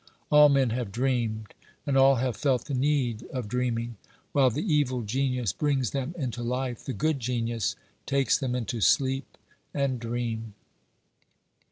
[0.31, 0.93] All men have OBERMANN 205
[1.45, 1.53] dreamed,
[1.85, 3.97] and all have felt the need of dreaming;
[4.31, 7.75] while the evil genius brings them into life, the good genius
[8.07, 9.37] takes them into sleep
[9.75, 10.55] and dream.